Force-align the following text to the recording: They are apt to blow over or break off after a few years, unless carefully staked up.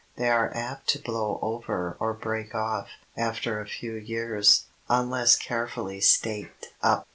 They 0.15 0.29
are 0.31 0.51
apt 0.57 0.87
to 0.87 0.99
blow 0.99 1.37
over 1.43 1.95
or 1.99 2.15
break 2.15 2.55
off 2.55 2.87
after 3.15 3.61
a 3.61 3.67
few 3.67 3.93
years, 3.93 4.63
unless 4.89 5.35
carefully 5.35 6.01
staked 6.01 6.69
up. 6.81 7.07